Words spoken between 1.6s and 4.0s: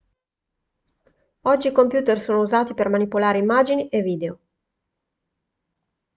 i computer sono usati per manipolare immagini